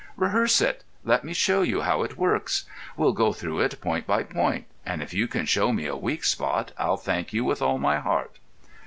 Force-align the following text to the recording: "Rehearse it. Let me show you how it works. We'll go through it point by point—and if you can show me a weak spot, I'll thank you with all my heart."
"Rehearse 0.17 0.61
it. 0.61 0.83
Let 1.03 1.23
me 1.23 1.31
show 1.31 1.61
you 1.61 1.81
how 1.81 2.01
it 2.01 2.17
works. 2.17 2.65
We'll 2.97 3.13
go 3.13 3.33
through 3.33 3.59
it 3.59 3.79
point 3.81 4.07
by 4.07 4.23
point—and 4.23 5.03
if 5.03 5.13
you 5.13 5.27
can 5.27 5.45
show 5.45 5.71
me 5.71 5.85
a 5.85 5.95
weak 5.95 6.23
spot, 6.23 6.71
I'll 6.79 6.97
thank 6.97 7.33
you 7.33 7.45
with 7.45 7.61
all 7.61 7.77
my 7.77 7.99
heart." 7.99 8.39